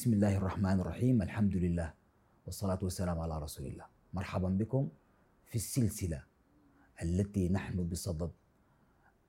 بسم 0.00 0.12
الله 0.12 0.36
الرحمن 0.36 0.80
الرحيم 0.80 1.22
الحمد 1.22 1.56
لله 1.56 1.92
والصلاة 2.46 2.78
والسلام 2.82 3.20
على 3.20 3.38
رسول 3.38 3.66
الله 3.66 3.84
مرحبا 4.16 4.48
بكم 4.48 4.88
في 5.44 5.56
السلسلة 5.56 6.24
التي 7.02 7.48
نحن 7.48 7.88
بصدد 7.88 8.30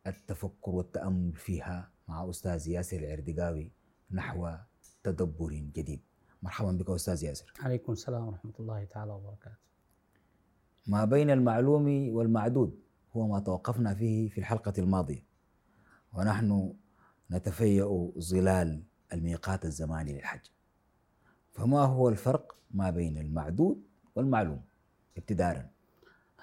التفكر 0.07 0.71
والتأمل 0.71 1.33
فيها 1.33 1.91
مع 2.07 2.29
أستاذ 2.29 2.67
ياسر 2.67 2.97
العردقاوي 2.97 3.71
نحو 4.11 4.49
تدبر 5.03 5.51
جديد 5.75 6.01
مرحبا 6.43 6.71
بك 6.71 6.89
أستاذ 6.89 7.23
ياسر 7.23 7.53
عليكم 7.59 7.91
السلام 7.91 8.27
ورحمة 8.27 8.55
الله 8.59 8.83
تعالى 8.83 9.11
وبركاته 9.11 9.59
ما 10.87 11.05
بين 11.05 11.29
المعلوم 11.29 12.15
والمعدود 12.15 12.79
هو 13.13 13.27
ما 13.27 13.39
توقفنا 13.39 13.93
فيه 13.93 14.29
في 14.29 14.37
الحلقة 14.37 14.73
الماضية 14.77 15.23
ونحن 16.13 16.73
نتفيأ 17.31 18.11
ظلال 18.19 18.83
الميقات 19.13 19.65
الزماني 19.65 20.13
للحج 20.13 20.47
فما 21.51 21.79
هو 21.79 22.09
الفرق 22.09 22.55
ما 22.71 22.89
بين 22.89 23.17
المعدود 23.17 23.83
والمعلوم 24.15 24.61
ابتداء 25.17 25.69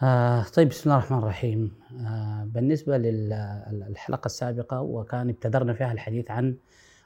آه 0.03 0.43
طيب 0.43 0.69
بسم 0.69 0.91
الله 0.91 0.99
الرحمن 0.99 1.19
الرحيم. 1.19 1.73
آه 2.07 2.45
بالنسبة 2.45 2.99
للحلقة 2.99 4.27
السابقة 4.27 4.81
وكان 4.81 5.29
ابتدرنا 5.29 5.73
فيها 5.75 5.93
الحديث 5.93 6.31
عن 6.31 6.57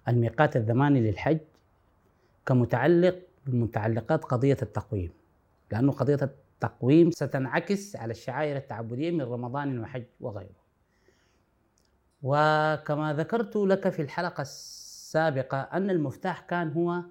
الميقات 0.08 0.56
الزماني 0.56 1.00
للحج 1.00 1.38
كمتعلق 2.46 3.18
بمتعلقات 3.46 4.24
قضية 4.24 4.56
التقويم. 4.62 5.10
لأنه 5.72 5.92
قضية 5.92 6.18
التقويم 6.22 7.10
ستنعكس 7.10 7.96
على 7.96 8.10
الشعائر 8.10 8.56
التعبدية 8.56 9.10
من 9.10 9.22
رمضان 9.22 9.78
وحج 9.80 10.04
وغيره. 10.20 10.62
وكما 12.22 13.14
ذكرت 13.14 13.56
لك 13.56 13.88
في 13.88 14.02
الحلقة 14.02 14.40
السابقة 14.42 15.60
أن 15.60 15.90
المفتاح 15.90 16.40
كان 16.40 16.72
هو 16.72 17.02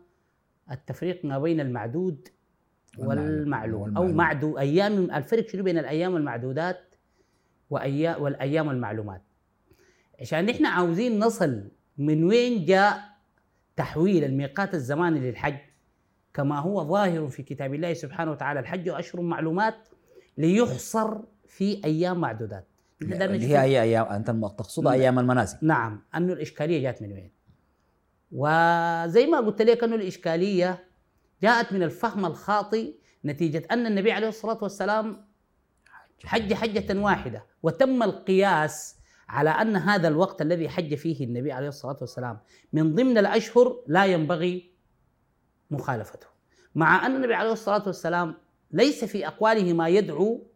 التفريق 0.72 1.26
ما 1.26 1.40
بين 1.40 1.60
المعدود 1.60 2.28
والمعلوم. 2.98 3.98
أو 3.98 4.08
معدو 4.08 4.60
أيام 4.60 5.12
الفرق 5.12 5.48
شنو 5.48 5.64
بين 5.64 5.78
الأيام 5.78 6.16
المعدودات 6.16 6.96
وأيام 7.70 8.22
والأيام 8.22 8.70
المعلومات 8.70 9.22
عشان 10.22 10.46
نحن 10.46 10.66
عاوزين 10.66 11.20
نصل 11.20 11.64
من 11.98 12.24
وين 12.24 12.66
جاء 12.66 13.02
تحويل 13.76 14.24
الميقات 14.24 14.74
الزماني 14.74 15.20
للحج 15.20 15.58
كما 16.34 16.60
هو 16.60 16.84
ظاهر 16.84 17.28
في 17.28 17.44
كتاب 17.44 17.74
الله 17.74 17.94
سبحانه 17.94 18.32
وتعالى 18.32 18.60
الحج 18.60 18.90
أشهر 18.90 19.22
معلومات 19.22 19.76
ليحصر 20.38 21.18
في 21.48 21.82
أيام 21.86 22.22
معدودات. 22.22 22.68
اللي 23.02 23.48
هي 23.48 23.62
أي 23.62 23.82
أيام؟ 23.82 24.06
أنت 24.06 24.28
تقصد 24.30 24.88
أيام 24.88 25.20
المناسك 25.20 25.58
نعم. 25.62 26.02
أنه 26.16 26.34
الإشكالية 26.34 26.82
جات 26.82 27.02
من 27.02 27.14
وين؟ 27.14 27.32
وزي 28.32 29.28
ما 29.28 29.38
قلت 29.38 29.62
لك 29.62 29.84
أنه 29.84 29.96
الإشكالية 29.96 30.88
جاءت 31.42 31.74
من 31.74 31.84
الفهم 31.84 32.26
الخاطئ 32.26 32.94
نتيجة 33.26 33.64
أن 33.72 33.86
النبي 33.86 34.12
عليه 34.12 34.28
الصلاة 34.28 34.58
والسلام 34.62 35.28
حج 36.26 36.54
حجة 36.54 37.00
واحدة 37.00 37.46
وتم 37.64 38.04
القياس 38.04 38.96
على 39.30 39.50
أن 39.50 39.76
هذا 39.76 40.08
الوقت 40.08 40.42
الذي 40.42 40.70
حج 40.70 40.96
فيه 40.96 41.26
النبي 41.26 41.52
عليه 41.52 41.68
الصلاة 41.68 41.98
والسلام 42.02 42.40
من 42.74 42.96
ضمن 42.96 43.18
الأشهر 43.18 43.84
لا 43.88 44.06
ينبغي 44.06 44.72
مخالفته 45.72 46.28
مع 46.76 47.06
أن 47.06 47.16
النبي 47.16 47.34
عليه 47.34 47.52
الصلاة 47.52 47.84
والسلام 47.86 48.36
ليس 48.72 49.06
في 49.06 49.28
أقواله 49.28 49.74
ما 49.74 49.90
يدعو 49.90 50.48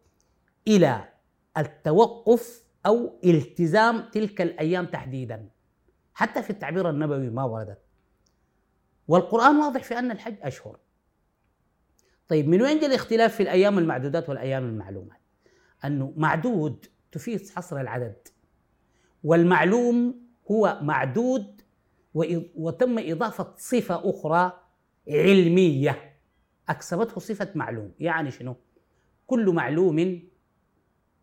إلى 0.67 1.09
التوقف 1.57 2.63
أو 2.85 3.19
التزام 3.23 4.09
تلك 4.09 4.41
الأيام 4.41 4.85
تحديدا. 4.85 5.49
حتى 6.15 6.43
في 6.43 6.49
التعبير 6.49 6.89
النبوي 6.89 7.29
ما 7.29 7.43
وردت. 7.43 7.81
والقرآن 9.07 9.55
واضح 9.55 9.83
في 9.83 9.99
أن 9.99 10.11
الحج 10.11 10.35
أشهر. 10.41 10.79
طيب 12.27 12.47
من 12.47 12.61
وين 12.61 12.79
جاء 12.79 12.89
الاختلاف 12.89 13.35
في 13.35 13.43
الأيام 13.43 13.79
المعدودات 13.79 14.29
والأيام 14.29 14.63
المعلومات؟ 14.63 15.19
أنه 15.85 16.13
معدود 16.17 16.85
تفيد 17.11 17.49
حصر 17.49 17.81
العدد 17.81 18.27
والمعلوم 19.23 20.25
هو 20.51 20.79
معدود 20.81 21.61
وتم 22.55 22.99
إضافة 22.99 23.53
صفة 23.57 24.09
أخرى 24.09 24.61
علمية 25.07 26.15
أكسبته 26.69 27.19
صفة 27.19 27.51
معلوم. 27.55 27.91
يعني 27.99 28.31
شنو؟ 28.31 28.55
كل 29.27 29.49
معلوم 29.53 30.21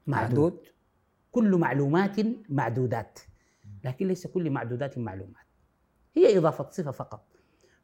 معدود. 0.06 0.66
كل 1.32 1.56
معلومات 1.56 2.16
معدودات. 2.48 3.18
لكن 3.84 4.08
ليس 4.08 4.26
كل 4.26 4.50
معدودات 4.50 4.98
معلومات. 4.98 5.46
هي 6.14 6.38
إضافة 6.38 6.70
صفة 6.70 6.90
فقط. 6.90 7.24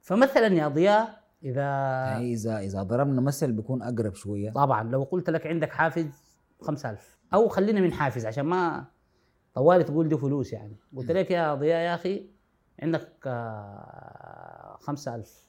فمثلا 0.00 0.46
يا 0.46 0.68
ضياء 0.68 1.24
إذا 1.42 1.62
يعني 1.62 2.32
إذا 2.32 2.58
إذا 2.58 2.82
ضربنا 2.82 3.20
مثل 3.20 3.52
بيكون 3.52 3.82
أقرب 3.82 4.14
شوية. 4.14 4.50
طبعا 4.50 4.82
لو 4.90 5.02
قلت 5.02 5.30
لك 5.30 5.46
عندك 5.46 5.70
حافز 5.72 6.06
5000 6.60 7.18
أو 7.34 7.48
خلينا 7.48 7.80
من 7.80 7.92
حافز 7.92 8.26
عشان 8.26 8.44
ما 8.44 8.84
طوالي 9.54 9.84
تقول 9.84 10.08
دي 10.08 10.16
فلوس 10.16 10.52
يعني. 10.52 10.76
قلت 10.96 11.10
لك 11.10 11.30
يا 11.30 11.54
ضياء 11.54 11.80
يا 11.80 11.94
أخي 11.94 12.30
عندك 12.82 13.12
آه، 13.26 14.76
خمسة 14.80 15.14
ألف 15.14 15.48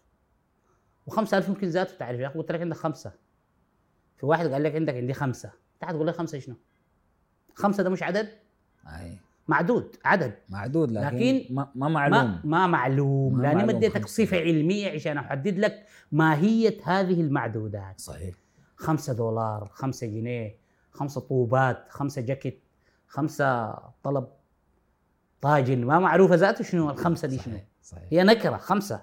وخمسة 1.08 1.38
ألف 1.38 1.50
يمكن 1.50 1.68
ذاته 1.68 1.98
تعرف 1.98 2.20
يا 2.20 2.28
أخي 2.28 2.40
قلت 2.40 2.52
لك 2.52 2.62
عندك 2.62 2.76
خمسة. 2.78 3.12
في 4.18 4.26
واحد 4.26 4.48
قال 4.48 4.64
لك 4.64 4.76
عندك 4.76 4.94
عندي 4.94 5.14
خمسة. 5.14 5.52
تعال 5.80 5.94
تقول 5.94 6.06
لي 6.06 6.14
خمسة 6.14 6.40
شنو؟ 6.40 6.56
خمسة 7.54 7.84
ده 7.84 7.90
مش 7.90 8.04
عدد؟ 8.04 8.30
أي. 8.88 9.20
معدود 9.50 9.96
عدد. 10.06 10.34
معدود 10.50 10.92
لكن, 10.92 11.16
لكن 11.16 11.56
ما, 11.56 11.72
ما 11.76 11.88
معلوم. 11.88 12.18
ما, 12.18 12.42
ما 12.44 12.68
معلوم 12.68 13.42
لاني 13.42 13.64
ما 13.64 13.72
اديتك 13.72 14.08
صفه 14.08 14.38
علمية 14.38 14.92
عشان 14.92 15.18
أحدد 15.18 15.58
لك 15.60 15.86
ماهية 16.12 16.78
هذه 16.84 17.22
المعدودات. 17.22 18.00
صحيح. 18.00 18.36
خمسة 18.76 19.14
دولار 19.14 19.70
خمسة 19.74 20.08
جنيه 20.08 20.56
خمسة 20.92 21.22
طوبات 21.22 21.86
خمسة 21.90 22.22
جاكيت 22.22 22.60
خمسة 23.08 23.74
طلب 24.04 24.28
طاجن 25.42 25.86
ما 25.86 26.00
معروفة 26.00 26.36
ذاته 26.36 26.64
شنو 26.64 26.90
الخمسة 26.90 27.28
دي 27.28 27.38
شنو. 27.38 27.58
صحيح. 27.84 28.04
هي 28.12 28.24
نكرة 28.24 28.58
خمسة. 28.58 29.02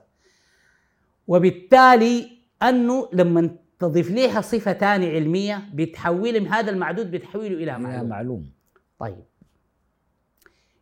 وبالتالي 1.28 2.38
أنه 2.62 3.08
لما 3.12 3.50
تضيف 3.78 4.10
لها 4.10 4.40
صفة 4.40 4.72
ثانية 4.72 5.14
علمية 5.14 5.62
بتحول 5.74 6.40
من 6.40 6.48
هذا 6.48 6.70
المعدود 6.70 7.10
بتحوله 7.10 7.46
إلى 7.46 7.78
معلوم, 7.78 8.08
معلوم. 8.08 8.50
طيب. 8.98 9.24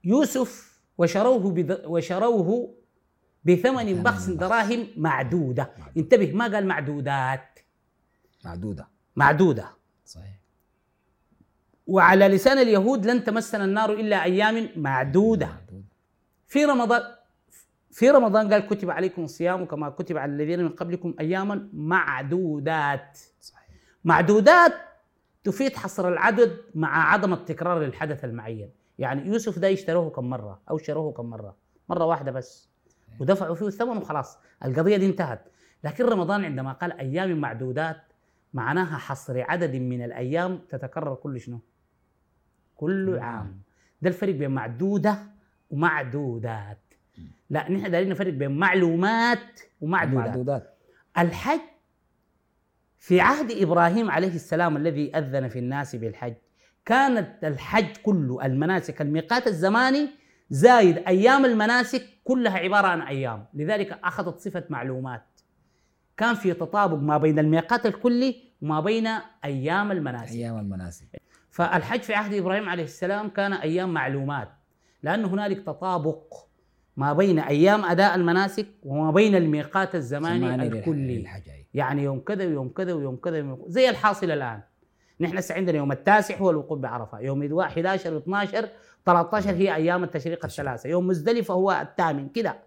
يوسف 0.04 0.80
وشروه. 0.98 1.64
وشروه 1.86 2.74
بثمن 3.44 4.02
بخس 4.02 4.26
دراهم 4.26 4.86
معدودة. 4.96 5.70
انتبه 5.96 6.32
ما 6.32 6.44
قال 6.44 6.66
معدودات؟ 6.66 7.58
معدودة. 8.44 8.88
معدودة. 9.16 9.70
صحيح. 10.04 10.38
وعلى 11.86 12.28
لسان 12.28 12.58
اليهود 12.58 13.06
لن 13.06 13.24
تمسنا 13.24 13.64
النار 13.64 13.92
إلا 13.92 14.24
أيام 14.24 14.68
معدودة. 14.76 15.48
في 16.48 16.64
رمضان 16.64 17.02
في 17.90 18.10
رمضان 18.10 18.52
قال 18.52 18.66
كتب 18.66 18.90
عليكم 18.90 19.24
الصيام 19.24 19.64
كما 19.64 19.90
كتب 19.90 20.16
على 20.16 20.32
الذين 20.32 20.64
من 20.64 20.68
قبلكم 20.68 21.14
أياما 21.20 21.68
معدودات. 21.72 23.18
صحيح. 23.40 23.68
معدودات 24.04 24.72
تفيد 25.44 25.76
حصر 25.76 26.08
العدد 26.08 26.56
مع 26.74 27.12
عدم 27.12 27.32
التكرار 27.32 27.80
للحدث 27.80 28.24
المعين. 28.24 28.70
يعني 28.98 29.26
يوسف 29.26 29.58
ده 29.58 29.72
اشتروه 29.72 30.10
كم 30.10 30.30
مرة 30.30 30.60
أو 30.70 30.78
شروه 30.78 31.12
كم 31.12 31.26
مرة؟ 31.26 31.56
مرة 31.88 32.04
واحدة 32.04 32.32
بس. 32.32 32.70
ودفعوا 33.20 33.54
فيه 33.54 33.66
الثمن 33.66 33.96
وخلاص. 33.96 34.38
القضية 34.64 34.96
دي 34.96 35.06
انتهت. 35.06 35.44
لكن 35.84 36.04
رمضان 36.04 36.44
عندما 36.44 36.72
قال 36.72 36.92
أيام 36.92 37.40
معدودات 37.40 38.02
معناها 38.54 38.98
حصر 38.98 39.50
عدد 39.50 39.76
من 39.76 40.04
الأيام 40.04 40.58
تتكرر 40.68 41.14
كل 41.14 41.40
شنو؟ 41.40 41.60
كل. 42.76 43.18
عام. 43.18 43.60
ده 44.02 44.08
الفرق 44.08 44.34
بين 44.34 44.50
معدودة 44.50 45.18
ومعدودات. 45.70 46.78
لا 47.50 47.70
نحن 47.70 47.90
دايرين 47.90 48.10
نفرق 48.10 48.32
بين 48.32 48.58
معلومات 48.58 49.60
ومعدودات. 49.80 50.28
معدودات. 50.28 50.78
الحج 51.18 51.60
في 52.98 53.20
عهد 53.20 53.50
إبراهيم 53.50 54.10
عليه 54.10 54.34
السلام 54.34 54.76
الذي 54.76 55.16
أذن 55.16 55.48
في 55.48 55.58
الناس 55.58 55.96
بالحج 55.96 56.34
كانت 56.86 57.44
الحج 57.44 57.96
كله 58.02 58.46
المناسك 58.46 59.02
الميقات 59.02 59.46
الزماني 59.46 60.08
زايد 60.50 60.98
أيام 60.98 61.44
المناسك 61.44 62.02
كلها 62.24 62.58
عبارة 62.58 62.86
عن 62.86 63.00
أيام. 63.00 63.46
لذلك 63.54 63.98
أخذت 64.04 64.38
صفة 64.38 64.64
معلومات. 64.70 65.22
كان 66.16 66.34
في 66.34 66.54
تطابق 66.54 66.98
ما 66.98 67.18
بين 67.18 67.38
الميقات 67.38 67.86
الكلي 67.86 68.36
وما 68.62 68.80
بين 68.80 69.08
أيام 69.44 69.92
المناسك. 69.92 70.32
أيام 70.32 70.58
المناسك. 70.58 71.06
فالحج 71.50 72.00
في 72.00 72.14
عهد 72.14 72.34
إبراهيم 72.34 72.68
عليه 72.68 72.84
السلام 72.84 73.28
كان 73.28 73.52
أيام 73.52 73.94
معلومات. 73.94 74.48
لأن 75.02 75.24
هنالك 75.24 75.66
تطابق 75.66 76.34
ما 76.96 77.12
بين 77.12 77.38
أيام 77.38 77.84
أداء 77.84 78.14
المناسك 78.14 78.66
وما 78.82 79.10
بين 79.10 79.34
الميقات 79.34 79.94
الزماني 79.94 80.54
الكلي. 80.54 81.26
يعني 81.74 82.02
يوم 82.02 82.20
كذا 82.20 82.44
ويوم 82.44 82.68
كذا 82.68 82.92
ويوم 82.92 83.16
كذا. 83.16 83.56
زي 83.66 83.90
الحاصل 83.90 84.30
الآن. 84.30 84.60
نحن 85.20 85.38
هسه 85.38 85.54
عندنا 85.54 85.76
يوم 85.76 85.92
التاسع 85.92 86.36
هو 86.36 86.50
الوقوف 86.50 86.78
بعرفة. 86.78 87.20
يوم 87.20 87.60
11 87.60 88.20
و12 88.20 88.66
13 89.06 89.50
هي 89.50 89.74
أيام 89.74 90.04
التشريق 90.04 90.44
الثلاثة. 90.44 90.88
يوم 90.88 91.06
مزدلفة 91.06 91.54
هو 91.54 91.72
الثامن. 91.72 92.28
كده 92.28 92.58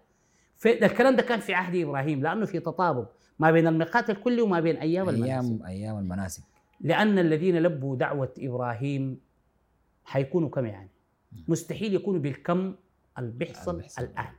الكلام 0.66 1.16
ده 1.16 1.22
كان 1.22 1.40
في 1.40 1.54
عهد 1.54 1.76
إبراهيم 1.76 2.22
لأنه 2.22 2.46
في 2.46 2.60
تطابق 2.60 3.08
ما 3.38 3.50
بين 3.50 3.66
الميقات 3.66 4.10
الكلي 4.10 4.42
وما 4.42 4.60
بين 4.60 4.76
أيام 4.76 5.08
المناسك. 5.08 5.30
أيام 5.30 5.62
أيام 5.66 5.98
المناسك. 5.98 6.42
لأن 6.80 7.18
الذين 7.18 7.58
لبوا 7.58 7.96
دعوة 7.96 8.34
إبراهيم 8.38 9.20
حيكونوا 10.04 10.48
كم 10.48 10.66
يعني؟ 10.66 10.90
مستحيل 11.48 11.94
يكونوا 11.94 12.20
بالكم 12.20 12.74
اللي 13.18 13.30
بيحصل. 13.30 13.82
الآن. 13.98 14.32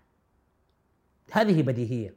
هذه 1.32 1.62
بديهية. 1.62 2.14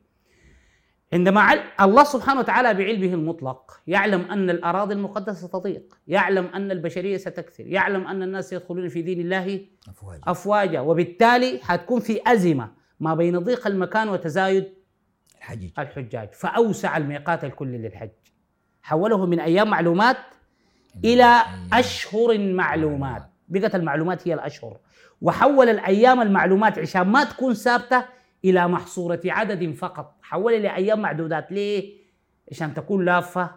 عندما 1.12 1.40
عل... 1.40 1.60
الله 1.80 2.04
سبحانه 2.04 2.40
وتعالى 2.40 2.74
بعلمه 2.74 3.14
المطلق 3.14 3.80
يعلم 3.86 4.20
أن 4.20 4.50
الأراضي 4.50 4.94
المقدسة 4.94 5.48
تضيق، 5.48 5.98
يعلم 6.06 6.46
أن 6.46 6.70
البشرية 6.70 7.16
ستكثر، 7.16 7.66
يعلم 7.66 8.06
أن 8.06 8.22
الناس 8.22 8.52
يدخلون 8.52 8.88
في 8.88 9.02
دين 9.02 9.20
الله 9.20 9.60
افواج 9.88 10.20
افواجا. 10.24 10.80
وبالتالي 10.80 11.60
حتكون 11.62 12.00
في 12.00 12.20
أزمة 12.26 12.70
ما 13.00 13.14
بين 13.14 13.38
ضيق 13.38 13.66
المكان 13.66 14.08
وتزايد 14.08 14.74
الحجيج 15.38 15.70
الحجاج 15.78 16.32
فأوسع 16.32 16.96
الميقات 16.96 17.44
الكلي 17.44 17.78
للحج. 17.78 18.10
حوله 18.82 19.26
من 19.26 19.40
أيام 19.40 19.70
معلومات 19.70 20.16
إلى 21.04 21.42
أشهر 21.72 22.38
معلومات. 22.38 23.22
بقت 23.48 23.74
المعلومات 23.74 24.28
هي 24.28 24.34
الأشهر. 24.34 24.78
وحول 25.20 25.68
الأيام 25.68 26.20
المعلومات 26.20 26.78
عشان 26.78 27.02
ما 27.02 27.24
تكون 27.24 27.54
ثابتة 27.54 28.04
إلى 28.44 28.68
محصورة 28.68 29.20
عدد 29.26 29.72
فقط. 29.74 30.16
حولها 30.22 30.58
لايام 30.58 31.00
معدودات. 31.00 31.52
ليه؟ 31.52 32.02
عشان 32.50 32.74
تكون 32.74 33.04
لافة 33.04 33.50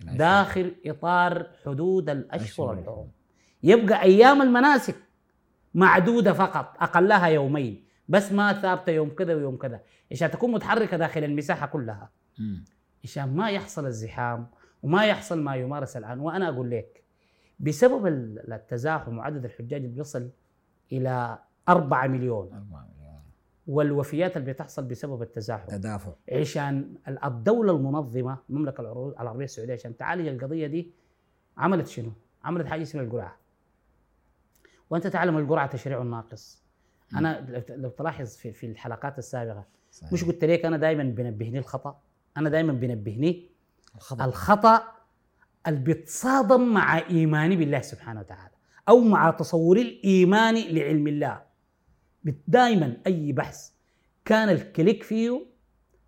داخل 0.00 0.74
إطار 0.86 1.46
حدود 1.66 2.10
الأشهر 2.10 2.72
الحرم 2.72 3.08
يبقى 3.62 4.02
أيام 4.02 4.42
المناسك 4.42 4.96
معدودة 5.74 6.32
فقط 6.32 6.76
أقلها 6.80 7.26
يومين. 7.26 7.84
بس 8.08 8.32
ما 8.32 8.52
ثابتة 8.52 8.90
يوم 8.92 9.08
كذا 9.10 9.34
ويوم 9.34 9.56
كذا. 9.56 9.80
عشان 10.12 10.30
تكون 10.30 10.52
متحركة 10.52 10.96
داخل 10.96 11.24
المساحة 11.24 11.66
كلها. 11.66 12.10
عشان 13.04 13.36
ما 13.36 13.50
يحصل 13.50 13.86
الزحام 13.86 14.46
وما 14.82 15.04
يحصل 15.06 15.42
ما 15.42 15.56
يمارس 15.56 15.96
الآن. 15.96 16.20
وأنا 16.20 16.48
أقول 16.48 16.70
لك 16.70 17.02
بسبب 17.60 18.06
ال- 18.06 18.52
التزاحم 18.52 19.18
وعدد 19.18 19.44
الحجاج 19.44 19.84
بيصل 19.86 20.30
إلى 20.92 21.38
4 21.68 22.06
مليون. 22.06 22.46
أربعة 22.52 22.80
مليون. 22.80 22.97
والوفيات 23.68 24.36
اللي 24.36 24.52
بتحصل 24.52 24.84
بسبب 24.84 25.22
التزاحم 25.22 25.66
تدافع 25.68 26.12
عشان 26.32 26.94
ال- 27.08 27.24
الدولة 27.24 27.72
المنظمة 27.76 28.38
المملكة 28.50 28.80
العربية 29.20 29.44
السعودية 29.44 29.72
عشان 29.72 29.96
تعالج 29.96 30.26
القضية 30.28 30.66
دي 30.66 30.90
عملت 31.56 31.86
شنو؟ 31.86 32.12
عملت 32.44 32.66
حاجة 32.66 32.82
اسمها 32.82 33.04
القرعه. 33.04 33.36
وأنت 34.90 35.06
تعلم 35.06 35.38
القرعه 35.38 35.66
تشريع 35.66 36.02
ناقص. 36.02 36.62
أنا 37.16 37.62
لو- 37.68 37.88
تلاحظ 37.88 38.36
في 38.36 38.52
في 38.52 38.66
الحلقات 38.66 39.18
السابقة 39.18 39.64
صحيح. 39.92 40.12
مش 40.12 40.24
قلت 40.24 40.44
لك 40.44 40.64
أنا 40.64 40.76
دائما 40.76 41.02
بنبهني 41.02 41.58
الخطأ 41.58 42.00
أنا 42.36 42.48
دائما 42.50 42.72
بنبهني 42.72 43.48
الخطأ 43.96 44.24
الخطأ 44.24 44.82
اللي 45.66 45.80
بيتصادم 45.80 46.74
مع 46.74 46.98
إيماني 46.98 47.56
بالله 47.56 47.80
سبحانه 47.80 48.20
وتعالى 48.20 48.50
أو 48.88 49.00
مع 49.00 49.30
تصوري 49.30 49.82
الإيماني 49.82 50.72
لعلم 50.72 51.06
الله 51.08 51.42
دائما 52.48 52.96
أي 53.06 53.32
بحث 53.32 53.70
كان 54.24 54.48
الكليك 54.48 55.02
فيه 55.02 55.40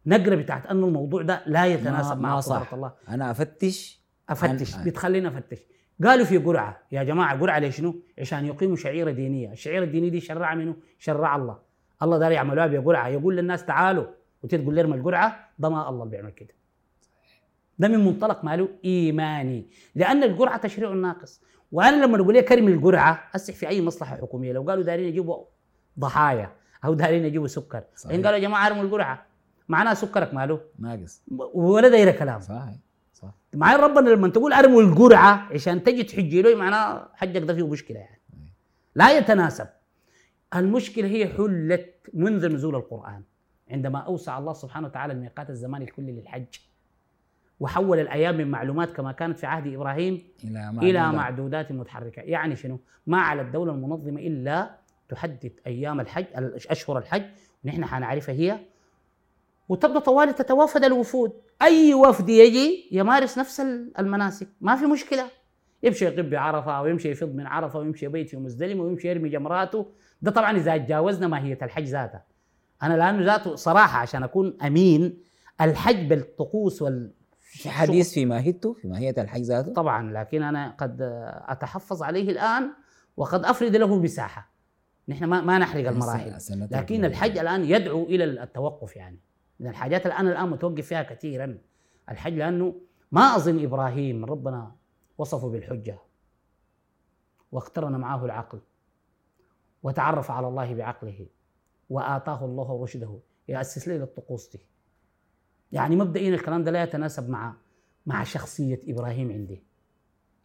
نقره 0.06 0.34
بتاعت 0.34 0.66
أنه 0.66 0.86
الموضوع 0.86 1.22
ده 1.22 1.42
لا 1.46 1.66
يتناسب 1.66 2.16
ما- 2.16 2.22
مع 2.22 2.34
ما 2.34 2.40
صح. 2.40 2.74
الله. 2.74 2.92
أنا 3.08 3.30
أفتش. 3.30 4.00
أفتش. 4.28 4.74
عن- 4.74 4.84
بتخليني 4.84 5.28
أفتش. 5.28 5.58
قالوا 6.04 6.24
في 6.24 6.38
قرعة. 6.38 6.82
يا 6.92 7.02
جماعة 7.02 7.40
قرعة 7.40 7.58
ليش 7.58 7.76
شنو؟ 7.76 7.94
عشان 8.18 8.46
يقيموا 8.46 8.76
شعيرة 8.76 9.10
دينية، 9.10 9.52
الشعيرة 9.52 9.84
الدينية 9.84 10.08
دي 10.08 10.20
شرع 10.20 10.54
منه؟ 10.54 10.76
شرع 10.98 11.36
الله. 11.36 11.58
الله 12.02 12.18
دار 12.18 12.32
يعملوها 12.32 12.66
بقرعة. 12.66 13.08
يقول 13.08 13.36
للناس 13.36 13.64
تعالوا. 13.64 14.06
وانت 14.42 14.54
تقول 14.54 14.76
لهم 14.76 14.92
القرعة 14.94 15.50
ده 15.58 15.68
ما 15.68 15.88
الله 15.88 16.02
اللي 16.04 16.10
بيعمل 16.16 16.30
كده. 16.30 16.54
ده 17.78 17.88
من 17.88 18.04
منطلق 18.04 18.44
ماله 18.44 18.68
إيماني، 18.84 19.66
لأن 19.94 20.22
القرعة 20.22 20.56
تشريع 20.58 20.92
ناقص، 20.92 21.42
وأنا 21.72 22.04
لما 22.04 22.16
أقول 22.20 22.34
لك 22.34 22.52
ارمي 22.52 22.72
القرعة 22.72 23.30
اسح 23.34 23.54
في 23.54 23.68
أي 23.68 23.82
مصلحة 23.82 24.16
حكومية. 24.16 24.52
لو 24.52 24.62
قالوا 24.62 24.84
دارين 24.84 25.08
يجيبوا 25.08 25.44
ضحايا. 25.98 26.52
أو 26.84 26.94
دارين 26.94 27.24
يجيبوا 27.24 27.46
سكر، 27.46 27.84
صحيح. 27.96 28.14
ان 28.14 28.24
قالوا 28.24 28.38
يا 28.38 28.42
جماعة 28.42 28.66
أرموا 28.66 28.82
القرعة. 28.82 29.26
معناها 29.68 29.94
سكرك 29.94 30.34
ماله؟ 30.34 30.60
ناقص. 30.78 31.22
ولا 31.54 31.88
دايرة 31.88 32.10
كلام. 32.10 32.40
صحيح 32.40 32.76
صح 33.12 33.34
مع 33.54 33.76
ربنا 33.76 34.10
لما 34.10 34.28
تقول 34.28 34.52
أرموا 34.52 34.82
القرعة 34.82 35.48
عشان 35.54 35.84
تجي 35.84 36.02
تحجي 36.02 36.42
له 36.42 36.54
معناه 36.54 37.08
حجك 37.14 37.42
ده 37.42 37.54
فيه 37.54 37.68
مشكلة 37.68 37.98
يعني. 37.98 38.20
لا 38.94 39.18
يتناسب. 39.18 39.66
المشكلة 40.56 41.08
هي 41.08 41.28
حلت 41.28 41.94
منذ 42.14 42.48
نزول 42.48 42.74
القرآن 42.74 43.22
عندما 43.70 43.98
أوسع 43.98 44.38
الله 44.38 44.52
سبحانه 44.52 44.86
وتعالى 44.86 45.12
الميقات 45.12 45.50
الزماني 45.50 45.84
الكلي 45.84 46.12
للحج. 46.12 46.46
وحول 47.60 47.98
الأيام 47.98 48.36
من 48.36 48.50
معلومات 48.50 48.90
كما 48.90 49.12
كانت 49.12 49.38
في 49.38 49.46
عهد 49.46 49.74
إبراهيم 49.74 50.22
إلى 50.44 50.70
إلى 50.70 50.72
معدودة. 50.72 51.10
معدودات 51.12 51.72
متحركة. 51.72 52.22
يعني 52.22 52.56
شنو؟ 52.56 52.80
ما 53.06 53.18
على 53.20 53.42
الدولة 53.42 53.72
المنظمة 53.72 54.20
إلا 54.20 54.79
تحدد 55.10 55.52
أيام 55.66 56.00
الحج 56.00 56.24
أشهر 56.70 56.98
الحج 56.98 57.24
ونحن 57.64 57.84
حنعرفها 57.84 58.34
هي. 58.34 58.58
وتبدأ 59.68 59.98
طوالي 59.98 60.32
تتوافد 60.32 60.84
الوفود. 60.84 61.32
أي 61.62 61.94
وفد 61.94 62.28
يجي 62.28 62.88
يمارس 62.92 63.38
نفس 63.38 63.60
المناسك. 63.98 64.48
ما 64.60 64.76
في 64.76 64.86
مشكلة. 64.86 65.30
يمشي 65.82 66.04
يقب 66.04 66.30
بعرفة 66.30 66.82
ويمشي 66.82 67.10
يفض 67.10 67.34
من 67.34 67.46
عرفة 67.46 67.78
ويمشي 67.78 68.06
يبيت 68.06 68.28
في 68.28 68.36
مزدلفه 68.36 68.80
ويمشي 68.80 69.08
يرمي 69.08 69.28
جمراته. 69.28 69.86
ده 70.22 70.30
طبعا 70.30 70.56
إذا 70.56 70.76
تجاوزنا 70.76 71.28
ماهيه 71.28 71.58
الحج 71.62 71.84
ذاتها. 71.84 72.24
أنا 72.82 72.94
لأنه 72.94 73.24
ذاته 73.24 73.54
صراحة 73.54 73.98
عشان 73.98 74.22
أكون 74.22 74.56
أمين 74.62 75.18
الحج 75.60 76.08
بالطقوس 76.08 76.82
وال 76.82 77.12
في 77.38 77.70
حديث 77.70 78.14
في 78.14 78.26
ماهيته 78.26 78.72
في 78.72 78.88
ماهية 78.88 79.14
الحج 79.18 79.42
ذاته؟ 79.42 79.72
طبعا 79.72 80.12
لكن 80.12 80.42
أنا 80.42 80.74
قد 80.78 80.96
أتحفظ 81.48 82.02
عليه 82.02 82.30
الآن 82.30 82.70
وقد 83.16 83.44
أفرد 83.44 83.76
له 83.76 83.98
مساحة. 83.98 84.50
نحن 85.10 85.24
ما 85.24 85.40
ما 85.40 85.58
نحرق 85.58 85.88
المراحل. 85.88 86.40
سنة 86.40 86.68
لكن 86.70 87.04
الحج 87.04 87.38
الآن 87.38 87.64
يدعو 87.64 88.04
إلى 88.04 88.24
التوقف 88.24 88.96
يعني. 88.96 89.18
من 89.60 89.66
الحاجات 89.66 90.06
الآن 90.06 90.28
الآن 90.28 90.48
متوقف 90.48 90.86
فيها 90.86 91.02
كثيرا. 91.02 91.58
الحج 92.08 92.34
لأنه 92.34 92.74
ما 93.12 93.36
أظن 93.36 93.64
إبراهيم 93.64 94.24
ربنا 94.24 94.76
وصفه 95.18 95.48
بالحجة. 95.48 95.98
واقترن 97.52 97.92
معه 97.92 98.24
العقل. 98.24 98.60
وتعرف 99.82 100.30
على 100.30 100.48
الله 100.48 100.74
بعقله. 100.74 101.26
وآتاه 101.90 102.44
الله 102.44 102.82
رشده 102.82 103.18
ياسس 103.48 103.88
لي 103.88 103.98
للطقوس 103.98 104.48
دي 104.48 104.66
يعني 105.72 105.96
مبدئيا 105.96 106.34
الكلام 106.34 106.64
ده 106.64 106.70
لا 106.70 106.82
يتناسب 106.82 107.30
مع 107.30 107.54
مع 108.06 108.24
شخصية 108.24 108.80
إبراهيم 108.88 109.32
عندي. 109.32 109.62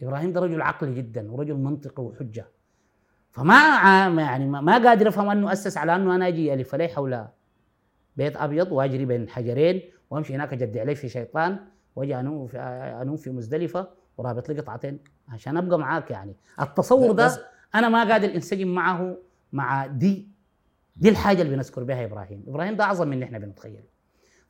إبراهيم 0.02 0.32
ده 0.34 0.40
رجل 0.42 0.62
عقلي 0.62 0.96
جدا 0.96 1.32
ورجل 1.32 1.56
منطقي 1.56 2.04
وحجة. 2.04 2.48
فما 3.36 4.22
يعني 4.22 4.46
ما 4.48 4.78
قادر 4.78 5.08
افهم 5.08 5.30
أنه 5.30 5.52
أسس 5.52 5.78
على 5.78 5.96
أنه 5.96 6.16
أنا 6.16 6.28
أجي 6.28 6.54
الف 6.54 6.74
عليه 6.74 6.88
حول 6.88 7.26
بيت 8.18 8.38
أبيض 8.38 8.72
وأجري 8.72 9.06
بين 9.06 9.30
حجرين 9.30 9.82
وأمشي 10.10 10.36
هناك 10.36 10.54
اجدي 10.54 10.80
عليه 10.80 10.94
في 10.94 11.10
شيطان 11.10 11.58
وأجي 11.96 12.20
انوم 12.20 12.48
في 12.48 12.58
أنوم 13.02 13.18
في 13.18 13.30
مزدلفة 13.30 13.88
ورابط 14.18 14.50
لي 14.50 14.60
قطعتين 14.60 15.00
عشان 15.30 15.58
أبقى 15.58 15.80
معاك 15.80 16.12
يعني 16.12 16.36
التصور 16.62 17.12
ده 17.12 17.38
أنا 17.76 17.90
ما 17.90 18.12
قادر 18.12 18.36
انسجم 18.36 18.68
معه 18.68 19.18
مع 19.54 19.86
دي 19.86 20.28
دي 20.96 21.10
الحاجة 21.10 21.42
اللي 21.42 21.56
بنذكر 21.56 21.84
بها 21.84 22.06
إبراهيم 22.06 22.44
إبراهيم 22.48 22.76
ده 22.76 22.84
أعظم 22.84 23.08
من 23.08 23.14
اللي 23.14 23.26
إحنا 23.26 23.40
بنتخيله 23.40 23.84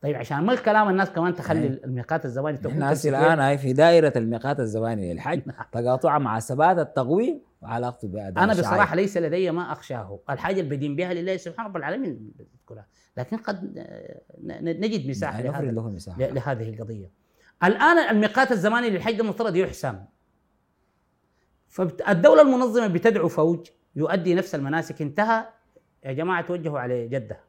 طيب 0.01 0.15
عشان 0.15 0.37
ما 0.45 0.53
الكلام 0.53 0.89
الناس 0.89 1.09
كمان 1.09 1.33
تخلي 1.35 1.63
أي. 1.67 1.81
الميقات 1.83 2.25
الزماني 2.25 2.57
تفسير. 2.57 3.19
الآن 3.19 3.39
هاي 3.39 3.57
في 3.57 3.73
دائرة 3.73 4.13
الميقات 4.15 4.59
الزماني 4.59 5.13
للحج 5.13 5.41
تقاطعها 5.71 6.19
مع 6.19 6.39
ثبات 6.39 6.77
التقويم 6.79 7.41
وعلاقته 7.65 8.07
بأداء 8.07 8.43
أنا 8.43 8.51
الشعائر. 8.51 8.71
بصراحة 8.73 8.95
ليس 8.95 9.17
لدي 9.17 9.51
ما 9.51 9.71
أخشاه. 9.71 10.19
الحاجة 10.29 10.59
اللي 10.59 10.75
بدين 10.75 10.95
بها 10.95 11.13
لله 11.13 11.37
سبحانه 11.37 11.69
رب 11.69 11.77
العالمين 11.77 12.31
بذكرها. 12.35 12.87
لكن 13.17 13.37
قد 13.37 13.77
آه، 13.77 14.21
نجد 14.61 15.09
مساحة 15.09 15.33
يعني 15.37 15.49
نفرد 15.49 15.61
لهذا 15.63 15.75
له 15.75 15.89
مساحة. 15.89 16.21
ل- 16.21 16.35
لهذه 16.35 16.69
القضية. 16.69 17.11
الآن 17.63 17.97
الميقات 18.15 18.51
الزماني 18.51 18.89
للحج 18.89 19.19
المفترض 19.19 19.55
يحسم. 19.55 19.95
فالدولة 21.67 22.41
المنظمة 22.41 22.87
بتدعو 22.87 23.27
فوج 23.27 23.67
يؤدي 23.95 24.33
نفس 24.35 24.55
المناسك. 24.55 25.01
انتهى. 25.01 25.45
يا 26.05 26.11
جماعة 26.13 26.45
توجهوا 26.45 26.79
على 26.79 27.07
جدة. 27.07 27.39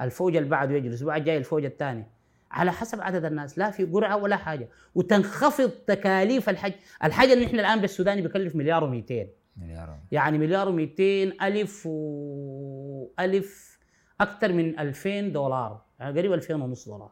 الفوج 0.00 0.36
اللي 0.36 0.48
بعده 0.48 0.74
يجي 0.74 0.88
الأسبوع 0.88 1.16
الجاي 1.16 1.36
الفوج 1.36 1.64
الثاني. 1.64 2.06
على 2.50 2.72
حسب 2.72 3.00
عدد 3.00 3.24
الناس. 3.24 3.58
لا 3.58 3.70
في 3.70 3.84
قرعة 3.84 4.16
ولا 4.16 4.36
حاجة. 4.36 4.68
وتنخفض 4.94 5.70
تكاليف 5.70 6.48
الحج. 6.48 6.72
الحاجة 7.04 7.32
اللي 7.32 7.44
نحن 7.46 7.60
الآن 7.60 7.80
بالسوداني 7.80 8.22
بكلف 8.22 8.56
مليار 8.56 9.02
و200 9.02 9.26
مليار 9.56 9.98
يعني 10.12 10.38
مليار 10.38 10.66
و200 10.66 11.00
ألف 11.42 11.86
و 11.86 13.08
ألف 13.20 13.78
أكثر 14.20 14.52
من 14.52 14.78
2000 14.78 15.20
دولار. 15.20 15.84
يعني 16.00 16.18
قريب 16.18 16.32
2000 16.32 16.54
ونص 16.54 16.88
دولار. 16.88 17.10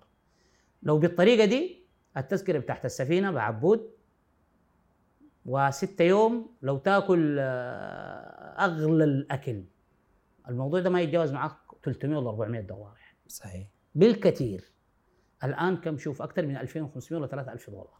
لو 0.82 0.98
بالطريقة 0.98 1.44
دي 1.44 1.84
التذكرة 2.16 2.58
بتاعت 2.58 2.84
السفينة 2.84 3.30
بعبود 3.30 3.90
وستة 5.46 6.02
يوم 6.02 6.56
لو 6.62 6.78
تاكل 6.78 7.36
آه، 7.40 8.64
أغلى 8.64 9.04
الأكل. 9.04 9.64
الموضوع 10.48 10.80
ده 10.80 10.90
ما 10.90 11.00
يتجاوز 11.00 11.32
معك 11.32 11.56
300 11.82 12.18
ولا 12.18 12.30
400 12.30 12.60
دولار 12.60 12.94
يعني. 13.00 13.18
صحيح. 13.28 13.68
بالكثير. 13.94 14.64
الآن 15.44 15.76
كم؟ 15.76 15.98
شوف 15.98 16.22
أكثر 16.22 16.46
من 16.46 16.56
2500 16.56 17.20
ولا 17.20 17.26
3000 17.30 17.70
دولار. 17.70 17.90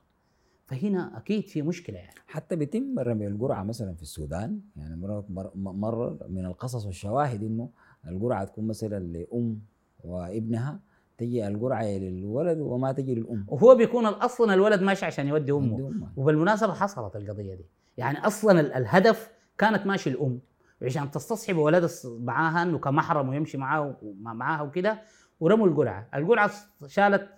فهنا 0.67 1.17
أكيد 1.19 1.49
في 1.49 1.63
مشكلة 1.63 1.97
يعني. 1.99 2.15
حتى 2.27 2.57
بيتم 2.57 2.99
رمي 2.99 3.27
القرعة 3.27 3.63
مثلا 3.65 3.95
في 3.95 4.03
السودان 4.03 4.61
يعني 4.77 4.97
مر, 4.97 5.25
مر 5.55 6.17
من 6.29 6.47
القصص 6.47 6.87
والشواهد 6.87 7.43
إنه 7.45 7.69
القرعة 8.09 8.45
تكون 8.45 8.67
مثلا 8.67 8.99
لأم 8.99 9.59
وابنها 10.05 10.81
تجي 11.19 11.49
القرعة 11.49 11.85
للولد 11.85 12.59
وما 12.59 12.93
تجي 12.93 13.15
للأم. 13.15 13.45
وهو 13.49 13.75
بيكون 13.75 14.07
أصلا 14.07 14.55
الولد 14.55 14.83
ماشي 14.83 15.07
عشان 15.07 15.27
يودي 15.29 15.53
أمه. 15.53 15.89
أمها. 15.89 16.13
وبالمناسبة 16.17 16.73
حصلت 16.73 17.17
القضية 17.17 17.55
دي. 17.55 17.65
يعني 17.97 18.19
أصلا 18.27 18.61
ال- 18.61 18.73
الهدف 18.73 19.31
كانت 19.59 19.87
ماشي 19.87 20.11
الأم 20.11 20.41
عشان 20.83 21.11
تستصحب 21.11 21.57
ولد 21.57 21.91
معاها 22.05 22.63
إنه 22.63 22.79
كمحرم 22.79 23.29
ويمشي 23.29 23.59
معاه 23.59 23.97
معاها 24.15 24.63
وكده 24.63 25.03
ورموا 25.41 25.67
القرعة، 25.67 26.09
القرعة 26.15 26.51
شالت 26.87 27.29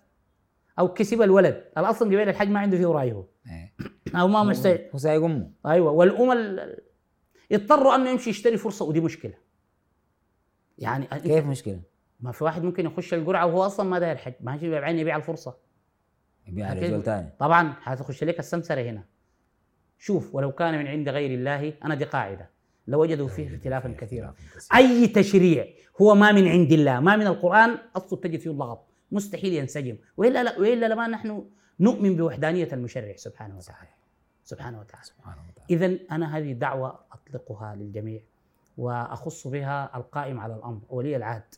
أو 0.79 0.89
كسب 0.95 1.23
الولد، 1.23 1.65
الاصل 1.79 2.05
قبيل 2.07 2.29
الحج 2.29 2.49
ما 2.49 2.61
عنده 2.61 2.77
فيه 2.77 2.87
رأي 2.87 3.13
هو. 3.13 3.25
إيه. 3.47 3.75
أو 4.21 4.29
ما 4.29 4.43
مستعد 4.43 4.89
هو 4.95 4.99
سايق 4.99 5.25
أمه. 5.25 5.51
أيوه. 5.67 5.91
والام 5.91 6.33
ال- 6.33 6.81
اضطروا 7.53 7.95
أنه 7.95 8.11
يمشي 8.11 8.31
يشتري 8.31 8.57
فرصة. 8.57 8.85
ودي 8.85 9.01
مشكلة. 9.01 9.35
يعني 10.79 11.07
كيف 11.07 11.47
مشكلة؟ 11.47 11.81
ما 12.21 12.33
في 12.33 12.45
واحد 12.45 12.63
ممكن 12.63 12.87
يخش 12.87 13.15
القرعه 13.15 13.47
وهو 13.47 13.63
أصلا 13.67 13.89
ما 13.89 13.99
داير 13.99 14.17
حج. 14.17 14.33
ما 14.41 14.55
يجي 14.55 14.71
بعين 14.71 14.99
يبيع 14.99 15.17
الفرصة. 15.17 15.57
يبيع. 16.47 16.73
رجل 16.73 17.03
ثاني 17.03 17.29
طبعا 17.39 17.73
حتخش 17.73 18.25
لك 18.25 18.39
السمسرة 18.39 18.81
هنا. 18.81 19.05
شوف 19.99 20.35
ولو 20.35 20.53
كان 20.53 20.79
من 20.79 20.87
عند 20.87 21.09
غير 21.09 21.31
الله 21.39 21.73
أنا 21.85 21.95
دي 21.95 22.05
قاعدة. 22.05 22.51
لوجدوا 22.87 23.29
فيه 23.29 23.57
اختلافا 23.57 23.95
كثيرا. 23.99 24.35
أي 24.75 25.07
تشريع 25.09 25.67
هو 26.03 26.15
ما 26.15 26.33
من 26.33 26.49
عند 26.49 26.73
الله 26.73 27.01
ما 27.01 27.17
من 27.17 27.27
القرآن 27.27 27.79
اصله 27.97 28.21
تجد 28.21 28.41
فيه 28.41 28.51
اللغط. 28.51 28.87
مستحيل 29.13 29.53
ينسجم. 29.53 29.97
وإلا 30.17 30.43
لا 30.43 30.59
وإلا 30.59 30.87
لما 30.87 31.07
نحن 31.07 31.45
نؤمن 31.81 32.17
بوحدانية 32.17 32.69
المشرع 32.73 33.17
سبحانه 33.17 33.57
وتعالى. 33.57 33.79
صحيح. 33.79 33.97
سبحانه 34.45 34.81
وتعالى. 34.81 35.05
سبحانه 35.05 35.43
وتعالى. 35.49 35.67
اذا 35.71 35.99
أنا 36.11 36.39
هذه 36.39 36.53
دعوة 36.53 37.01
أطلقها 37.13 37.75
للجميع 37.75 38.21
وأخص 38.79 39.47
بها 39.47 39.97
القائم 39.97 40.41
على 40.41 40.55
الأمر 40.55 40.81
ولي 40.89 41.17
العهد. 41.17 41.55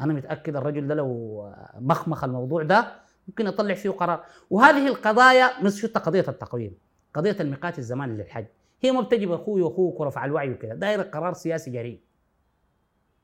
أنا 0.00 0.12
متأكد 0.12 0.56
الرجل 0.56 0.88
ده 0.88 0.94
لو 0.94 1.52
مخمخ 1.74 2.24
الموضوع 2.24 2.62
ده 2.62 2.92
ممكن 3.28 3.46
يطلع 3.46 3.74
فيه 3.74 3.90
قرار. 3.90 4.24
وهذه 4.50 4.86
القضايا 4.86 5.62
مش 5.62 5.80
شفت 5.80 5.98
قضية 5.98 6.24
التقويم. 6.28 6.78
قضية 7.14 7.36
الميقات 7.40 7.78
الزماني 7.78 8.16
للحج. 8.16 8.46
هي 8.80 8.92
ما 8.92 9.00
بتجي 9.00 9.26
بأخوي 9.26 9.62
وأخوك 9.62 10.00
ورفع 10.00 10.24
الوعي 10.24 10.50
وكذا 10.50 10.74
داير 10.74 11.02
قرار 11.02 11.32
سياسي 11.32 11.70
جريء. 11.70 12.00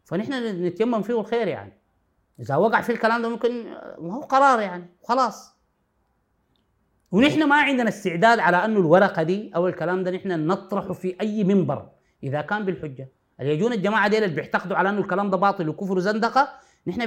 فنحن 0.05 0.33
نتيمم 0.67 1.03
فيه 1.03 1.21
الخير 1.21 1.49
يعني. 1.49 1.73
إذا 2.41 2.57
وقع 2.57 2.81
في 2.81 2.93
الكلام 2.93 3.23
ده 3.23 3.29
ممكن 3.29 3.65
ما 3.99 4.15
هو 4.15 4.21
قرار 4.21 4.61
يعني 4.61 4.87
خلاص. 5.05 5.57
ونحن 7.13 7.43
ما 7.49 7.57
عندنا 7.57 7.89
استعداد 7.89 8.39
على 8.39 8.65
انه 8.65 8.81
الورقة 8.81 9.23
دي 9.23 9.51
أو 9.57 9.69
الكلام 9.69 10.05
ده 10.05 10.11
نحن 10.11 10.47
نطرحه 10.47 10.93
في 10.93 11.17
أي 11.21 11.45
منبر 11.45 11.91
إذا 12.23 12.41
كان 12.41 12.65
بالحجة. 12.65 13.09
اللي 13.41 13.53
يجون 13.53 13.73
الجماعة 13.73 14.09
ديل 14.09 14.25
اللي 14.25 14.35
بيعتقدوا 14.35 14.77
على 14.77 14.89
انه 14.89 15.01
الكلام 15.01 15.31
ده 15.31 15.37
باطل 15.37 15.69
وكفر 15.69 15.97
وزندقة؟ 15.97 16.49
نحن 16.87 17.07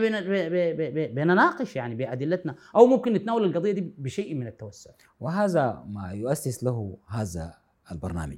بنناقش 1.14 1.76
يعني 1.76 1.96
بأدلتنا 1.96 2.56
أو 2.76 2.86
ممكن 2.86 3.14
نتناول 3.14 3.44
القضية 3.44 3.72
دي 3.72 3.94
بشيء 3.98 4.36
من 4.36 4.48
التوسع. 4.48 4.92
وهذا 5.20 5.84
ما 5.88 6.12
يؤسس 6.12 6.64
له 6.64 6.98
هذا 7.08 7.54
البرنامج. 7.92 8.38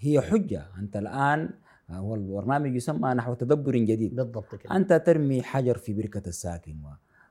هي 0.00 0.20
حجة. 0.20 0.66
أنت 0.78 0.96
الآن 0.96 1.50
هو 1.90 2.14
البرنامج 2.14 2.76
يسمى 2.76 3.14
نحو 3.14 3.34
تدبر 3.34 3.72
جديد. 3.76 4.16
بالضبط 4.16 4.54
كده. 4.54 4.76
أنت 4.76 4.92
ترمي 4.92 5.42
حجر 5.42 5.78
في 5.78 5.92
بركة 5.92 6.22
الساكن 6.28 6.76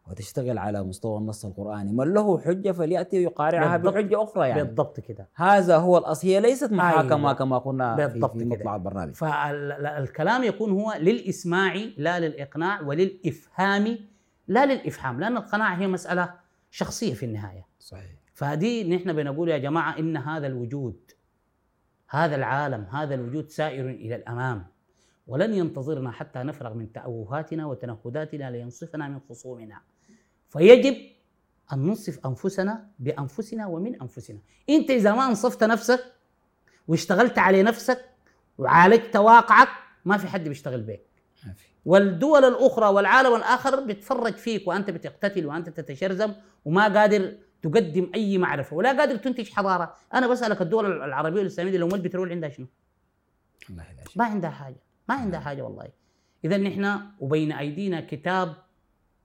وتشتغل 0.08 0.58
على 0.58 0.84
مستوى 0.84 1.18
النص 1.18 1.46
القرآني. 1.46 1.92
من 1.92 2.14
له 2.14 2.40
حجة 2.40 2.72
فليأتي 2.72 3.18
ويقارعها. 3.18 3.78
بحجة 3.78 4.24
أخرى 4.24 4.50
يعني. 4.50 4.64
بالضبط 4.64 5.00
كده. 5.00 5.30
هذا 5.36 5.78
هو 5.78 5.98
الأصل. 5.98 6.28
هي 6.28 6.40
ليست 6.40 6.72
محاكمة 6.72 7.18
أيوة. 7.18 7.34
كما 7.34 7.58
قلنا 7.58 7.96
في, 7.96 8.14
بالضبط 8.14 8.38
في. 8.38 8.46
مطلع 8.46 8.76
البرنامج. 8.76 9.14
فالكلام 9.14 10.44
يكون 10.44 10.72
هو 10.72 10.94
للإسماع 11.00 11.76
لا 11.98 12.20
للإقناع 12.20 12.82
وللإفهام 12.82 13.98
لا 14.48 14.66
للإفهام 14.66 15.20
لأن 15.20 15.38
القناعة 15.38 15.76
هي 15.76 15.88
مسألة 15.88 16.34
شخصية 16.72 17.14
في 17.14 17.26
النهاية. 17.26 17.66
صحيح. 17.80 18.12
فدي 18.34 18.96
نحن 18.96 19.14
بنقول 19.14 19.50
يا 19.50 19.58
جماعة 19.58 20.00
إن 20.00 20.18
هذا 20.18 20.48
الوجود 20.48 21.00
هذا 22.10 22.36
العالم 22.36 22.84
هذا 22.92 23.16
الوجود 23.16 23.50
سائر 23.50 23.90
إلى 23.90 24.16
الأمام. 24.16 24.68
ولن 25.28 25.54
ينتظرنا 25.54 26.12
حتى 26.12 26.40
نفرغ 26.40 26.74
من 26.74 26.92
تأوهاتنا 26.92 27.66
وتنهداتنا 27.66 28.52
لينصفنا 28.52 29.08
من 29.08 29.20
خصومنا. 29.30 29.82
فيجب 30.50 30.96
أن 31.74 31.80
ننصف 31.80 32.26
أنفسنا 32.26 32.88
بأنفسنا 33.00 33.68
ومن 33.68 34.02
أنفسنا. 34.02 34.40
أنت 34.70 34.90
إذا 34.90 35.14
ما 35.14 35.28
أنصفت 35.28 35.64
نفسك 35.64 36.14
واشتغلت 36.88 37.38
على 37.38 37.64
نفسك 37.64 38.06
وعالجت 38.58 39.16
واقعك 39.16 39.70
ما 40.06 40.18
في 40.18 40.28
حد 40.28 40.44
بيشتغل 40.44 40.84
في. 40.84 41.00
والدول 41.86 42.46
الأخرى 42.46 42.88
والعالم 42.90 43.36
الآخر 43.36 43.80
بيتفرج 43.80 44.34
فيك 44.34 44.68
وأنت 44.68 44.90
بتقتتل 44.90 45.46
وأنت 45.46 45.70
تتشرذم 45.70 46.36
وما 46.66 47.00
قادر 47.00 47.38
تقدم 47.62 48.12
أي 48.16 48.38
معرفة 48.38 48.76
ولا 48.76 48.98
قادر 49.00 49.16
تنتج 49.16 49.50
حضارة، 49.50 49.94
أنا 50.14 50.28
بسألك 50.28 50.62
الدول 50.62 50.86
العربية 51.04 51.38
والإسلامية 51.40 51.72
دي 51.72 51.78
لو 51.78 51.88
ما 51.88 51.96
البترول 51.96 52.32
عندها 52.32 52.50
شنو؟ 52.50 52.68
شيء 54.08 54.18
ما 54.18 54.26
عندها 54.26 54.50
حاجة، 54.50 54.84
ما 55.10 55.16
عندها 55.16 55.40
حاجة 55.40 55.62
والله. 55.62 55.88
اذا 56.46 56.58
نحن 56.58 57.00
وبين 57.20 57.52
أيدينا 57.52 58.02
كتاب 58.02 58.54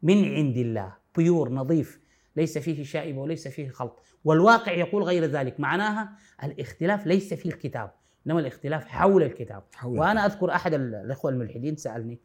من 0.02 0.24
عند 0.34 0.56
الله 0.56 0.94
بيور 1.16 1.52
نظيف 1.52 2.00
ليس 2.36 2.58
فيه 2.58 2.84
شائبة 2.84 3.18
وليس 3.20 3.48
فيه 3.48 3.68
خلط، 3.68 4.02
والواقع 4.24 4.72
يقول 4.72 5.02
غير 5.02 5.24
ذلك، 5.24 5.60
معناها 5.60 6.16
الاختلاف 6.44 7.06
ليس 7.06 7.34
في 7.34 7.46
الكتاب، 7.46 7.90
إنما 8.26 8.40
الاختلاف 8.40 8.84
حول 8.88 9.22
الكتاب. 9.22 9.62
حول 9.74 9.98
وأنا 9.98 10.26
أذكر 10.26 10.50
أحد 10.50 10.74
ال- 10.74 10.94
الإخوة 10.94 11.30
الملحدين 11.30 11.76
سألني 11.76 12.18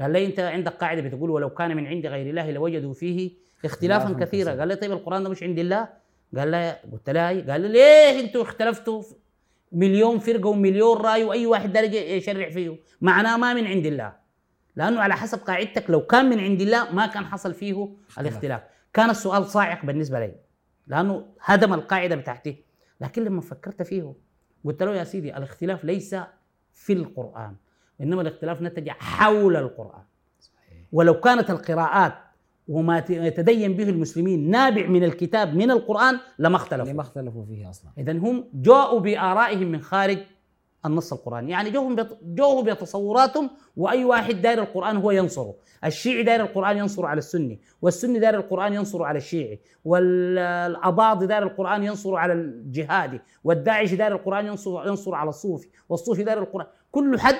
قال 0.00 0.10
لي 0.10 0.26
أنت 0.26 0.40
عندك 0.40 0.72
قاعدة 0.72 1.00
بتقول 1.00 1.30
ولو 1.30 1.50
كان 1.50 1.76
من 1.76 1.86
عند 1.86 2.06
غير 2.06 2.30
الله 2.30 2.50
لوجدوا 2.50 2.92
فيه 2.92 3.32
اختلافا 3.64 4.12
كثيرا. 4.12 4.52
قال 4.52 4.68
لي 4.68 4.76
طيب 4.76 4.92
القرآن 4.92 5.22
ده 5.22 5.28
مش 5.28 5.42
عند 5.42 5.58
الله؟ 5.58 5.88
قال 6.36 6.50
لي 6.50 6.76
قلت 6.92 7.10
له 7.10 7.28
أي. 7.28 7.42
قال 7.42 7.60
لي 7.60 7.68
ليه 7.68 8.20
أنتوا 8.20 8.42
اختلفتوا؟ 8.42 9.02
مليون 9.72 10.18
فرقة 10.18 10.48
ومليون 10.48 10.96
رأي 10.96 11.24
وأي 11.24 11.46
واحد 11.46 11.72
درجه 11.72 11.96
يشرع 11.96 12.50
فيه. 12.50 12.76
معناه 13.00 13.36
ما 13.36 13.54
من 13.54 13.66
عند 13.66 13.86
الله. 13.86 14.12
لأنه 14.76 15.00
على 15.00 15.14
حسب 15.14 15.38
قاعدتك 15.38 15.90
لو 15.90 16.06
كان 16.06 16.30
من 16.30 16.40
عند 16.40 16.60
الله 16.60 16.92
ما 16.92 17.06
كان 17.06 17.24
حصل 17.24 17.54
فيه 17.54 17.88
اختلاف. 18.08 18.18
الاختلاف. 18.18 18.62
كان 18.92 19.10
السؤال 19.10 19.46
صاعق 19.46 19.84
بالنسبة 19.84 20.20
لي 20.20 20.34
لأنه 20.86 21.26
هدم 21.40 21.74
القاعدة 21.74 22.16
بتاعتي. 22.16 22.64
لكن 23.00 23.24
لما 23.24 23.40
فكرت 23.40 23.82
فيه 23.82 24.14
قلت 24.64 24.82
له 24.82 24.94
يا 24.94 25.04
سيدي 25.04 25.36
الاختلاف 25.36 25.84
ليس 25.84 26.16
في 26.72 26.92
القرآن 26.92 27.54
إنما 28.00 28.22
الاختلاف 28.22 28.62
نتج 28.62 28.88
حول 28.88 29.56
القرآن. 29.56 30.02
صحيح. 30.40 30.78
ولو 30.92 31.20
كانت 31.20 31.50
القراءات 31.50 32.14
وما 32.68 33.04
يتدين 33.10 33.72
به 33.76 33.88
المسلمين 33.88 34.50
نابع 34.50 34.86
من 34.86 35.04
الكتاب 35.04 35.54
من 35.54 35.70
القرآن 35.70 36.18
لما 36.38 36.56
اختلفوا. 36.56 36.92
لما 36.92 37.00
اختلفوا 37.02 37.44
فيه 37.44 37.70
أصلا. 37.70 37.90
إذا 37.98 38.12
هم 38.12 38.44
جاءوا 38.54 39.00
بآرائهم 39.00 39.66
من 39.72 39.80
خارج 39.80 40.18
النص 40.86 41.12
القرآني. 41.12 41.50
يعني 41.52 41.70
جوهم 41.70 41.94
بيت- 41.96 42.18
جوه 42.22 42.62
بتصوراتهم 42.62 43.50
وأي 43.76 44.04
واحد 44.04 44.42
داير 44.42 44.58
القرآن 44.62 44.96
هو 44.96 45.10
ينصره. 45.10 45.54
الشيعي 45.84 46.22
داير 46.22 46.40
القرآن 46.40 46.76
ينصر 46.76 47.06
على 47.06 47.18
السني 47.18 47.60
والسني 47.82 48.18
داير 48.18 48.34
القرآن 48.34 48.72
ينصر 48.72 49.02
على 49.02 49.18
الشيعي 49.18 49.60
والأباضي 49.84 51.26
داير 51.26 51.42
القرآن 51.42 51.82
ينصر 51.84 52.14
على 52.16 52.32
الجهادي 52.32 53.20
والداعش 53.44 53.94
داير 53.94 54.12
القرآن 54.12 54.46
ينصر 54.46 54.86
ينصر 54.86 55.14
على 55.14 55.28
الصوفي 55.28 55.68
والصوفي 55.88 56.24
داير 56.24 56.38
القرآن. 56.38 56.66
كل 56.92 57.20
حد 57.20 57.34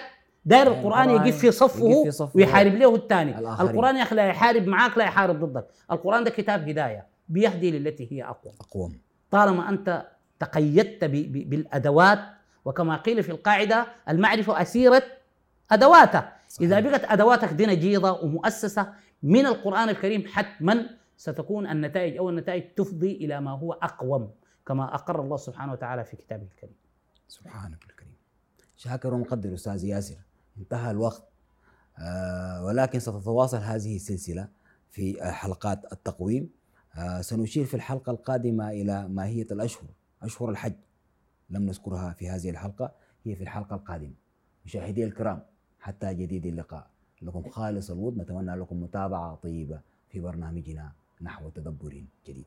داير 0.47 0.67
يعني 0.67 0.79
القرآن 0.79 1.11
القرآن 1.11 1.27
يقف 1.27 1.39
في 1.39 1.53
صفه 1.53 2.31
ويحارب 2.35 2.75
له 2.75 2.95
الثاني. 2.95 3.39
القرآن 3.39 3.97
يا 3.97 4.03
أخي 4.03 4.15
لا 4.15 4.27
يحارب 4.27 4.67
معاك 4.67 4.99
لا 4.99 5.05
يحارب 5.05 5.45
ضدك. 5.45 5.67
القرآن 5.93 6.25
ده 6.25 6.31
كتاب 6.31 6.69
هداية. 6.69 7.07
بيهدي 7.29 7.71
للتي 7.79 8.13
هي 8.13 8.25
أقوى. 8.25 8.53
اقوم 8.61 9.01
طالما 9.31 9.69
أنت 9.69 10.07
تقيدت 10.39 11.05
بالأدوات 11.05 12.19
وكما 12.65 12.97
قيل 12.97 13.23
في 13.23 13.33
القاعدة 13.33 13.87
المعرفة 14.09 14.63
اسيره 14.63 15.03
ادواتها 15.71 16.37
إذا 16.61 16.81
صحيح. 16.81 16.91
بقت 16.91 17.05
أدواتك 17.05 17.53
دي 17.53 17.67
نجيضه 17.67 18.25
ومؤسسة 18.25 18.93
من 19.23 19.47
القرآن 19.47 19.89
الكريم 19.89 20.25
حتما 20.27 20.87
ستكون 21.17 21.67
النتائج 21.67 22.17
أو 22.17 22.31
النتائج 22.31 22.63
تفضي 22.77 23.13
إلى 23.13 23.41
ما 23.41 23.51
هو 23.51 23.73
أقوم 23.73 24.31
كما 24.67 24.95
أقر 24.95 25.21
الله 25.21 25.37
سبحانه 25.37 25.73
وتعالى 25.73 26.05
في 26.05 26.17
كتابه 26.17 26.47
الكريم. 26.55 26.77
سبحانك 27.29 27.85
الكريم. 27.91 28.15
شاكر 28.77 29.15
ومقدر 29.15 29.55
أستاذ 29.55 29.85
ياسر. 29.85 30.17
انتهى 30.59 30.91
الوقت. 30.91 31.29
آه 31.99 32.65
ولكن 32.65 32.99
ستتواصل 32.99 33.57
هذه 33.57 33.97
السلسلة 33.97 34.49
في 34.91 35.33
حلقات 35.33 35.93
التقويم. 35.93 36.51
آه 36.95 37.21
سنشير 37.21 37.65
في 37.65 37.75
الحلقة 37.75 38.11
القادمة 38.11 38.71
إلى 38.71 39.09
ماهية 39.09 39.47
الأشهر 39.51 39.89
أشهر 40.23 40.51
الحج. 40.51 40.75
لم 41.51 41.63
نذكرها 41.63 42.13
في 42.13 42.29
هذه 42.29 42.51
الحلقة 42.51 42.93
هي 43.25 43.37
في 43.37 43.43
الحلقة 43.43 43.77
القادمة. 43.77 44.15
مشاهدي 44.65 45.05
الكرام 45.05 45.43
حتى 45.81 46.15
جديد 46.15 46.47
اللقاء. 46.47 46.91
لكم 47.23 47.51
خالص 47.51 47.91
الود 47.91 48.19
نتمنى 48.19 48.57
لكم 48.57 48.83
متابعة 48.83 49.35
طيبة 49.35 49.81
في 50.09 50.21
برنامجنا 50.21 50.93
نحو 51.23 51.49
تدبر 51.49 52.05
جديد. 52.27 52.47